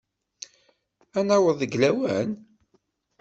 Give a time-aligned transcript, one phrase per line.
[1.17, 2.29] Ad naweḍ deg lawan?